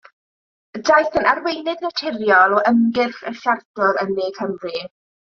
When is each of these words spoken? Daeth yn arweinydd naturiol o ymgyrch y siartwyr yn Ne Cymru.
Daeth 0.87 1.17
yn 1.19 1.27
arweinydd 1.31 1.83
naturiol 1.87 2.55
o 2.61 2.65
ymgyrch 2.71 3.21
y 3.33 3.37
siartwyr 3.43 4.01
yn 4.05 4.11
Ne 4.19 4.31
Cymru. 4.39 4.73